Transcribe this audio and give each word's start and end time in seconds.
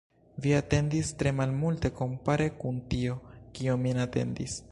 Vi 0.43 0.53
atendis 0.59 1.11
tre 1.19 1.33
malmulte, 1.41 1.91
kompare 2.01 2.49
kun 2.63 2.81
tio, 2.95 3.21
kio 3.59 3.77
min 3.85 4.05
atendis. 4.09 4.57